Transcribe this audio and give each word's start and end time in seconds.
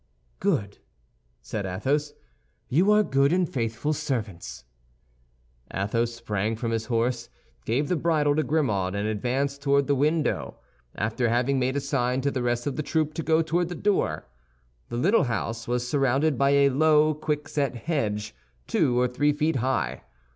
"Good!" 0.39 0.79
said 1.43 1.67
Athos. 1.67 2.13
"You 2.69 2.91
are 2.91 3.03
good 3.03 3.31
and 3.31 3.47
faithful 3.47 3.93
servants." 3.93 4.65
Athos 5.71 6.11
sprang 6.15 6.55
from 6.55 6.71
his 6.71 6.87
horse, 6.87 7.29
gave 7.65 7.87
the 7.87 7.95
bridle 7.95 8.35
to 8.37 8.41
Grimaud, 8.41 8.95
and 8.95 9.07
advanced 9.07 9.61
toward 9.61 9.85
the 9.85 9.93
window, 9.93 10.57
after 10.95 11.29
having 11.29 11.59
made 11.59 11.75
a 11.75 11.79
sign 11.79 12.21
to 12.21 12.31
the 12.31 12.41
rest 12.41 12.65
of 12.65 12.77
the 12.77 12.81
troop 12.81 13.13
to 13.13 13.21
go 13.21 13.43
toward 13.43 13.69
the 13.69 13.75
door. 13.75 14.27
The 14.89 14.97
little 14.97 15.25
house 15.25 15.67
was 15.67 15.87
surrounded 15.87 16.35
by 16.35 16.49
a 16.55 16.69
low, 16.69 17.13
quickset 17.13 17.75
hedge, 17.75 18.33
two 18.65 18.99
or 18.99 19.07
three 19.07 19.33
feet 19.33 19.57
high. 19.57 20.01